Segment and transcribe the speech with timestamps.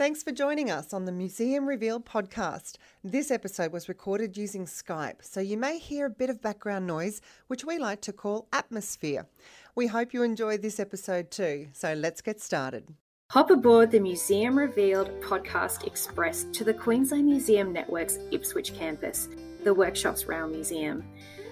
[0.00, 2.76] Thanks for joining us on the Museum Revealed podcast.
[3.04, 7.20] This episode was recorded using Skype, so you may hear a bit of background noise,
[7.48, 9.26] which we like to call atmosphere.
[9.74, 12.94] We hope you enjoy this episode too, so let's get started.
[13.32, 19.28] Hop aboard the Museum Revealed podcast express to the Queensland Museum Network's Ipswich campus,
[19.64, 21.04] the Workshops Rail Museum.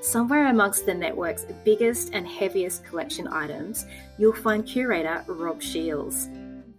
[0.00, 3.84] Somewhere amongst the network's biggest and heaviest collection items,
[4.16, 6.30] you'll find curator Rob Shields.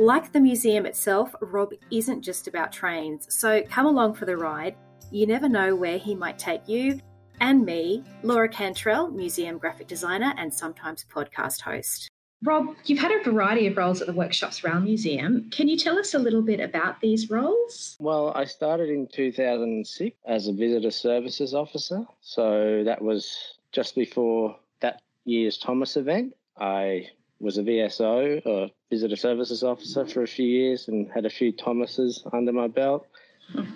[0.00, 4.76] Like the museum itself, Rob isn't just about trains, so come along for the ride.
[5.10, 7.00] You never know where he might take you,
[7.40, 12.08] and me, Laura Cantrell, museum graphic designer and sometimes podcast host.
[12.44, 15.50] Rob, you've had a variety of roles at the Workshops Rail Museum.
[15.50, 17.96] Can you tell us a little bit about these roles?
[17.98, 22.04] Well, I started in 2006 as a visitor services officer.
[22.20, 26.34] So that was just before that year's Thomas event.
[26.56, 27.08] I
[27.40, 31.52] was a VSO, or visitor services officer, for a few years and had a few
[31.52, 33.06] Thomases under my belt.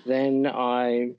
[0.07, 1.12] then I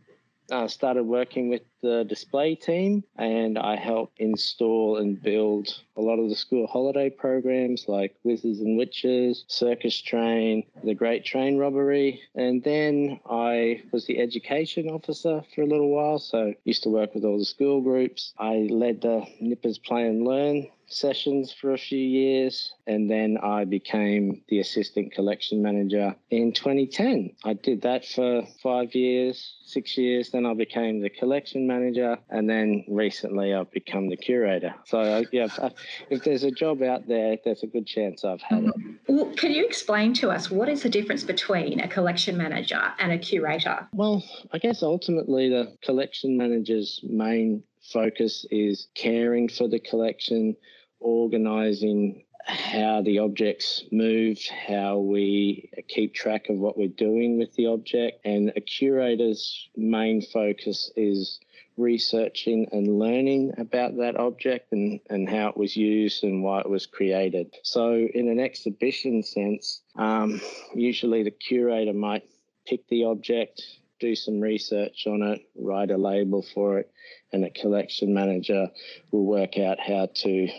[0.52, 6.20] uh, started working with the display team and I helped install and build a lot
[6.20, 12.22] of the school holiday programs like Wizards and Witches, Circus Train, The Great Train Robbery.
[12.36, 17.14] And then I was the education officer for a little while, so used to work
[17.14, 18.34] with all the school groups.
[18.38, 23.66] I led the Nippers Play and Learn sessions for a few years and then I
[23.66, 27.32] became the assistant collection manager in 2010.
[27.44, 32.50] I did that for five years, six years, then I became the collection manager and
[32.50, 34.74] then recently I've become the curator.
[34.86, 35.70] So, uh, yeah, uh,
[36.10, 38.74] if there's a job out there, there's a good chance I've had it.
[39.08, 43.12] Well, can you explain to us what is the difference between a collection manager and
[43.12, 43.88] a curator?
[43.94, 50.56] Well, I guess ultimately the collection manager's main focus is caring for the collection,
[51.04, 57.68] organising how the objects move, how we keep track of what we're doing with the
[57.68, 58.20] object.
[58.26, 61.40] And a curator's main focus is
[61.78, 66.70] researching and learning about that object and, and how it was used and why it
[66.70, 67.56] was created.
[67.64, 70.42] So, in an exhibition sense, um,
[70.76, 72.24] usually the curator might
[72.68, 73.62] pick the object,
[74.00, 76.92] do some research on it, write a label for it,
[77.32, 78.68] and a collection manager
[79.12, 80.50] will work out how to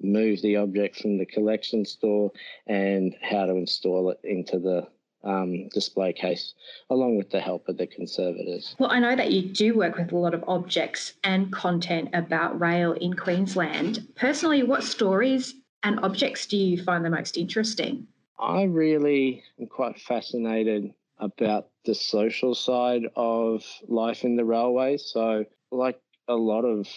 [0.00, 2.30] move the object from the collection store
[2.66, 4.86] and how to install it into the
[5.24, 6.54] um, display case,
[6.90, 8.76] along with the help of the conservators.
[8.78, 12.60] Well, I know that you do work with a lot of objects and content about
[12.60, 14.06] rail in Queensland.
[14.14, 18.06] Personally, what stories and objects do you find the most interesting?
[18.38, 24.96] I really am quite fascinated about the social side of life in the railway.
[24.96, 26.88] So, like a lot of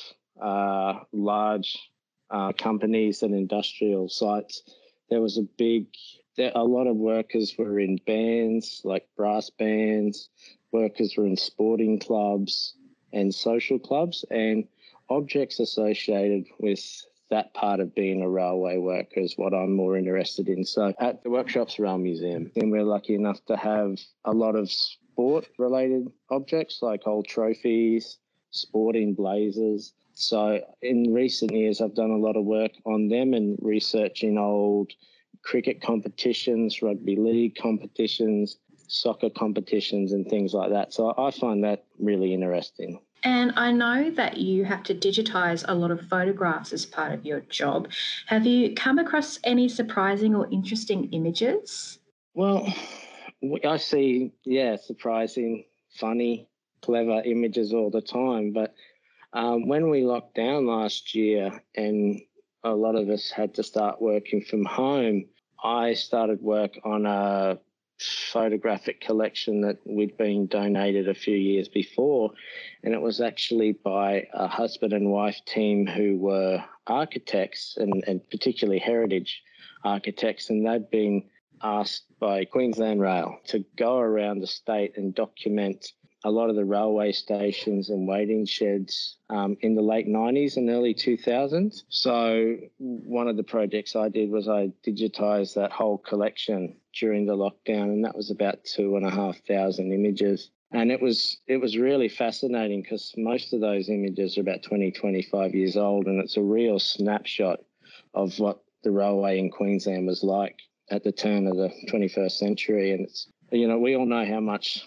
[0.41, 1.77] uh, large
[2.29, 4.63] uh, companies and industrial sites,
[5.09, 5.87] there was a big,
[6.35, 10.29] there, a lot of workers were in bands like brass bands,
[10.71, 12.75] workers were in sporting clubs
[13.13, 14.67] and social clubs, and
[15.09, 20.47] objects associated with that part of being a railway worker is what I'm more interested
[20.47, 20.63] in.
[20.63, 24.71] So at the Workshops Rail Museum, and we're lucky enough to have a lot of
[24.71, 28.17] sport related objects like old trophies,
[28.51, 33.55] sporting blazers, so in recent years, I've done a lot of work on them and
[33.61, 34.91] researching old
[35.43, 38.57] cricket competitions, rugby league competitions,
[38.87, 40.91] soccer competitions, and things like that.
[40.91, 42.99] So I find that really interesting.
[43.23, 47.23] And I know that you have to digitize a lot of photographs as part of
[47.23, 47.89] your job.
[48.25, 51.99] Have you come across any surprising or interesting images?
[52.33, 52.67] Well,
[53.63, 56.49] I see, yeah, surprising, funny,
[56.81, 58.51] clever images all the time.
[58.51, 58.73] But
[59.33, 62.21] um, when we locked down last year and
[62.63, 65.25] a lot of us had to start working from home,
[65.63, 67.59] I started work on a
[67.99, 72.31] photographic collection that we'd been donated a few years before.
[72.83, 78.27] And it was actually by a husband and wife team who were architects and, and
[78.29, 79.41] particularly heritage
[79.83, 80.49] architects.
[80.49, 81.23] And they'd been
[81.61, 85.87] asked by Queensland Rail to go around the state and document
[86.23, 90.69] a lot of the railway stations and waiting sheds um, in the late 90s and
[90.69, 91.83] early 2000s.
[91.89, 97.37] So, one of the projects I did was I digitized that whole collection during the
[97.37, 100.49] lockdown, and that was about two and a half thousand images.
[100.71, 104.91] And it was it was really fascinating because most of those images are about 20,
[104.91, 107.59] 25 years old, and it's a real snapshot
[108.13, 110.59] of what the railway in Queensland was like
[110.89, 112.91] at the turn of the 21st century.
[112.91, 114.85] And it's you know we all know how much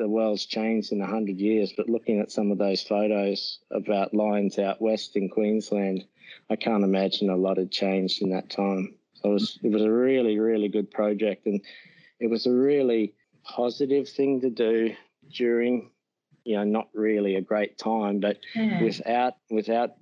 [0.00, 4.58] the world's changed in 100 years, but looking at some of those photos about lines
[4.58, 6.04] out west in Queensland,
[6.48, 8.94] I can't imagine a lot had changed in that time.
[9.14, 11.46] So it was, it was a really, really good project.
[11.46, 11.60] And,
[12.20, 13.14] it was a really
[13.44, 14.94] positive thing to do
[15.34, 15.90] during,
[16.44, 18.82] you know, not really a great time, but Yeah.
[18.82, 19.94] without without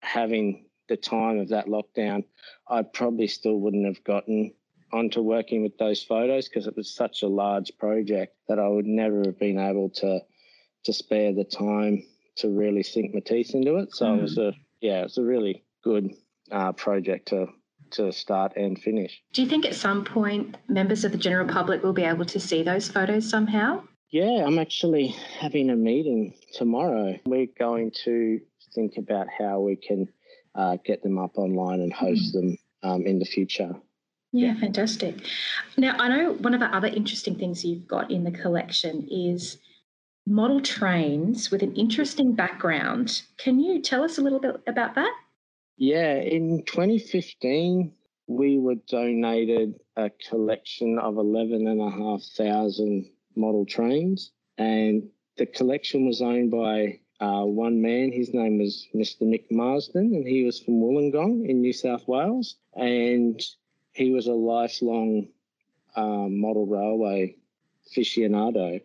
[0.00, 2.24] having the time of that lockdown,
[2.68, 4.54] I probably still wouldn't have gotten
[4.92, 8.86] onto working with those photos because it was such a large project that I would
[8.86, 10.20] never have been able to
[10.84, 12.04] to spare the time
[12.36, 13.94] to really sink my teeth into it.
[13.94, 16.10] So it was a yeah, it was a really good
[16.50, 17.46] uh, project to
[17.92, 19.22] to start and finish.
[19.32, 22.40] Do you think at some point members of the general public will be able to
[22.40, 23.82] see those photos somehow?
[24.10, 27.18] Yeah, I'm actually having a meeting tomorrow.
[27.26, 28.40] We're going to
[28.74, 30.08] think about how we can
[30.54, 33.74] uh, get them up online and host them um, in the future.
[34.36, 35.26] Yeah, fantastic.
[35.78, 39.56] Now, I know one of the other interesting things you've got in the collection is
[40.26, 43.22] model trains with an interesting background.
[43.38, 45.10] Can you tell us a little bit about that?
[45.78, 47.92] Yeah, in 2015,
[48.26, 53.04] we were donated a collection of 11,500
[53.36, 58.12] model trains, and the collection was owned by uh, one man.
[58.12, 59.22] His name was Mr.
[59.22, 63.40] Nick Marsden, and he was from Wollongong in New South Wales, and
[63.96, 65.28] he was a lifelong
[65.96, 67.34] um, model railway
[67.88, 68.82] aficionado,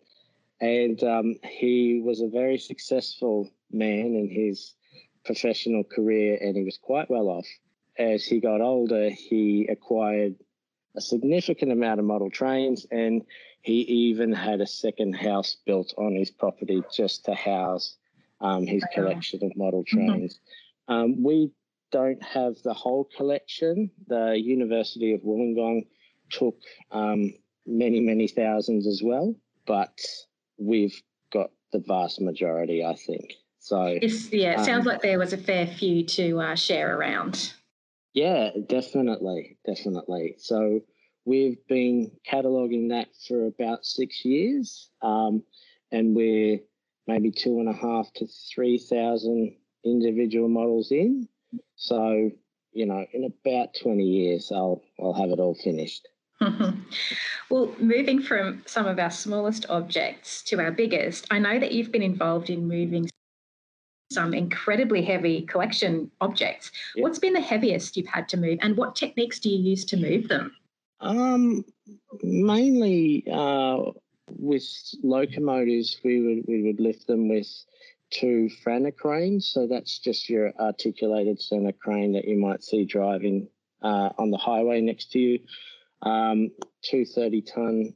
[0.60, 4.74] and um, he was a very successful man in his
[5.24, 7.46] professional career, and he was quite well off.
[7.98, 10.34] As he got older, he acquired
[10.96, 13.22] a significant amount of model trains, and
[13.60, 17.96] he even had a second house built on his property just to house
[18.40, 20.40] um, his collection of model trains.
[20.88, 21.50] Um, we
[21.92, 23.90] don't have the whole collection.
[24.08, 25.82] The University of Wollongong
[26.30, 26.56] took
[26.90, 27.32] um,
[27.66, 29.34] many, many thousands as well,
[29.66, 29.96] but
[30.58, 31.00] we've
[31.32, 33.34] got the vast majority, I think.
[33.60, 36.96] So, It's, yeah, it Um, sounds like there was a fair few to uh, share
[36.98, 37.52] around.
[38.14, 40.34] yeah, definitely, definitely.
[40.38, 40.80] So
[41.24, 45.42] we've been cataloguing that for about six years, um,
[45.92, 46.58] and we're
[47.06, 51.28] maybe two and a half to three thousand individual models in.
[51.76, 52.30] So
[52.72, 56.08] you know, in about twenty years, I'll I'll have it all finished.
[57.50, 61.92] well, moving from some of our smallest objects to our biggest, I know that you've
[61.92, 63.08] been involved in moving
[64.10, 66.70] some incredibly heavy collection objects.
[66.94, 67.02] Yeah.
[67.02, 69.96] What's been the heaviest you've had to move, and what techniques do you use to
[69.96, 70.54] move them?
[71.00, 71.64] Um,
[72.22, 73.90] mainly uh,
[74.28, 74.64] with
[75.02, 77.48] locomotives, we would we would lift them with
[78.12, 78.48] two
[78.96, 79.50] cranes.
[79.52, 83.48] So that's just your articulated center crane that you might see driving
[83.82, 85.38] uh, on the highway next to you.
[86.02, 86.50] Um,
[86.82, 87.94] two 30 ton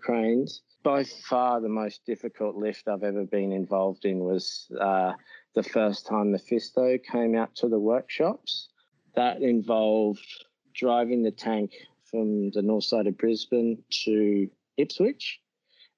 [0.00, 0.62] cranes.
[0.82, 5.12] By far the most difficult lift I've ever been involved in was uh,
[5.54, 8.68] the first time Mephisto came out to the workshops.
[9.16, 10.26] That involved
[10.74, 11.72] driving the tank
[12.10, 15.40] from the north side of Brisbane to Ipswich.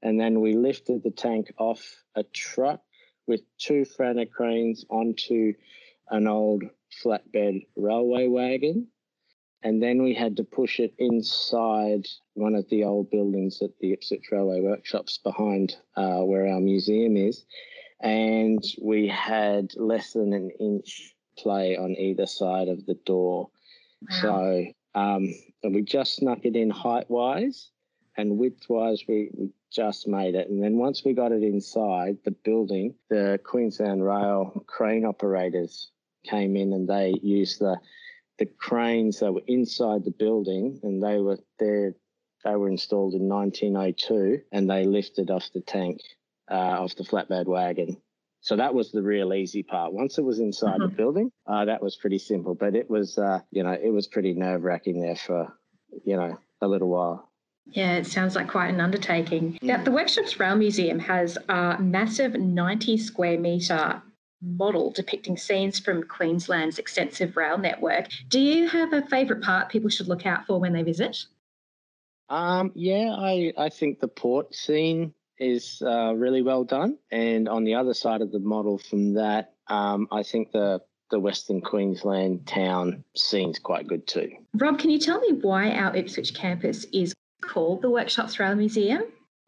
[0.03, 2.81] And then we lifted the tank off a truck
[3.29, 3.85] with two
[4.33, 5.53] cranes onto
[6.11, 6.65] an old
[7.05, 8.89] flatbed railway wagon.
[9.63, 13.93] And then we had to push it inside one of the old buildings at the
[13.93, 17.45] Ipswich Railway Workshops behind uh, where our museum is.
[18.01, 23.51] And we had less than an inch play on either side of the door.
[24.21, 24.65] So
[24.95, 27.71] um, and we just snuck it in height wise
[28.17, 30.49] and width wise, we, we just made it.
[30.49, 35.91] And then once we got it inside the building, the Queensland Rail crane operators
[36.25, 37.79] came in and they used the
[38.39, 41.94] the cranes that were inside the building and they were there
[42.44, 46.01] they were installed in 1902 and they lifted off the tank
[46.51, 47.96] uh, off the flatbed wagon
[48.41, 49.93] so that was the real easy part.
[49.93, 52.55] Once it was inside the building, uh, that was pretty simple.
[52.55, 55.53] But it was, uh, you know, it was pretty nerve wracking there for,
[56.05, 57.28] you know, a little while.
[57.70, 59.58] Yeah, it sounds like quite an undertaking.
[59.63, 64.03] Now, the Workshops Rail Museum has a massive 90 square metre
[64.41, 68.08] model depicting scenes from Queensland's extensive rail network.
[68.29, 71.25] Do you have a favourite part people should look out for when they visit?
[72.29, 76.98] Um, yeah, I, I think the port scene is uh, really well done.
[77.10, 81.19] And on the other side of the model from that, um, I think the the
[81.19, 84.31] Western Queensland town scene's quite good too.
[84.53, 89.03] Rob, can you tell me why our Ipswich campus is called the Workshops Rail Museum?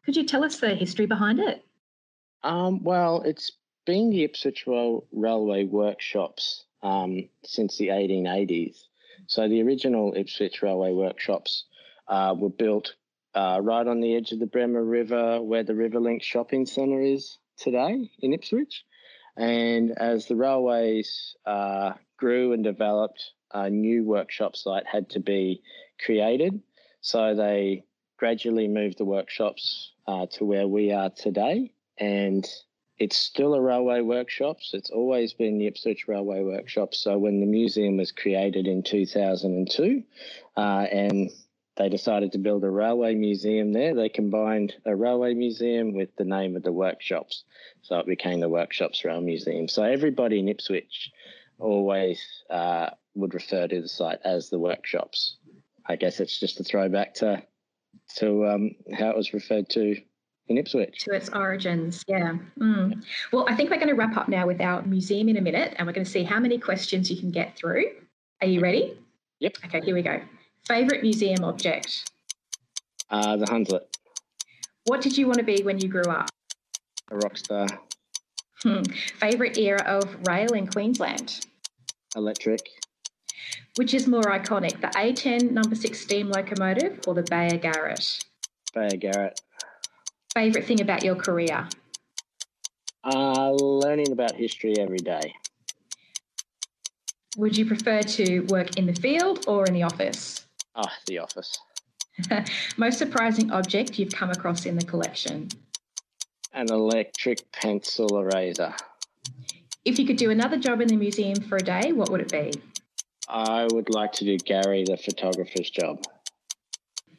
[0.05, 1.63] Could you tell us the history behind it?
[2.43, 3.51] Um, well, it's
[3.85, 8.83] been the Ipswich Railway Workshops um, since the 1880s.
[9.27, 11.65] So the original Ipswich Railway Workshops
[12.07, 12.95] uh, were built
[13.33, 17.37] uh, right on the edge of the Bremer River, where the Riverlink Shopping Centre is
[17.57, 18.83] today in Ipswich.
[19.37, 25.61] And as the railways uh, grew and developed, a new workshop site had to be
[26.03, 26.59] created.
[27.01, 27.83] So they
[28.17, 31.73] gradually moved the workshops uh, to where we are today.
[31.97, 32.47] And
[32.99, 34.71] it's still a railway workshops.
[34.73, 36.93] It's always been the Ipswich Railway Workshop.
[36.93, 40.03] So when the museum was created in 2002,
[40.55, 41.31] uh, and
[41.77, 46.25] they decided to build a railway museum there, they combined a railway museum with the
[46.25, 47.43] name of the workshops.
[47.81, 49.67] So it became the Workshops Rail Museum.
[49.67, 51.11] So everybody in Ipswich
[51.57, 55.37] always uh, would refer to the site as the workshops.
[55.87, 57.43] I guess it's just a throwback to
[58.17, 59.95] to um, how it was referred to
[60.47, 60.99] in Ipswich.
[61.05, 62.33] To its origins, yeah.
[62.59, 63.03] Mm.
[63.31, 65.73] Well, I think we're going to wrap up now with our museum in a minute
[65.77, 67.85] and we're going to see how many questions you can get through.
[68.41, 68.97] Are you ready?
[69.39, 69.57] Yep.
[69.65, 70.21] Okay, here we go.
[70.67, 72.09] Favourite museum object?
[73.09, 73.81] Uh, the Hunslet.
[74.85, 76.29] What did you want to be when you grew up?
[77.11, 77.67] A rock star.
[78.63, 78.83] Hmm.
[79.19, 81.45] Favourite era of rail in Queensland?
[82.15, 82.61] Electric.
[83.77, 88.25] Which is more iconic, the A10 number six steam locomotive or the Beyer Garratt?
[88.73, 89.39] Beyer Garratt.
[90.33, 91.69] Favourite thing about your career?
[93.03, 95.33] Uh, learning about history every day.
[97.37, 100.45] Would you prefer to work in the field or in the office?
[100.75, 101.57] Oh, the office.
[102.77, 105.47] Most surprising object you've come across in the collection?
[106.53, 108.73] An electric pencil eraser.
[109.85, 112.31] If you could do another job in the museum for a day, what would it
[112.31, 112.51] be?
[113.31, 116.05] I would like to do Gary, the photographer's job.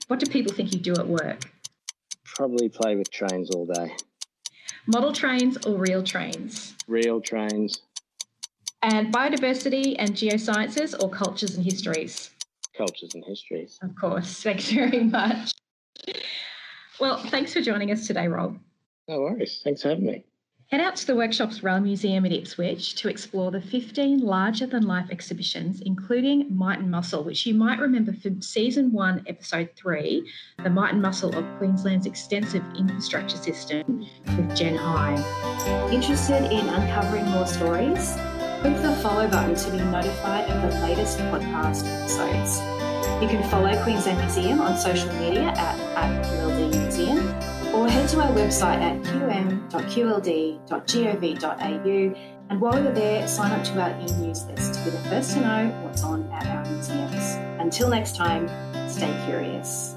[0.09, 1.51] What do people think you do at work?
[2.25, 3.95] Probably play with trains all day.
[4.87, 6.75] Model trains or real trains?
[6.87, 7.81] Real trains.
[8.83, 12.31] And biodiversity and geosciences or cultures and histories?
[12.77, 13.79] Cultures and histories.
[13.81, 14.35] Of course.
[14.43, 15.53] Thanks very much.
[17.01, 18.59] Well, thanks for joining us today, Rob.
[19.09, 19.63] No worries.
[19.65, 20.25] Thanks for having me.
[20.73, 24.87] Head out to the Workshops Rail Museum at Ipswich to explore the 15 larger than
[24.87, 30.27] life exhibitions, including Might and Muscle, which you might remember from season one, episode three,
[30.65, 35.13] the Might and Muscle of Queensland's extensive infrastructure system with Jen High.
[35.93, 38.15] Interested in uncovering more stories?
[38.63, 42.61] Click the follow button to be notified of the latest podcast episodes.
[43.21, 47.19] You can follow Queensland Museum on social media at, at Museum
[47.75, 49.03] or head to our website at
[49.81, 55.33] qm.qld.gov.au and while you're there, sign up to our e-news list to be the first
[55.33, 57.39] to know what's on at our museums.
[57.59, 58.47] Until next time,
[58.91, 59.97] stay curious.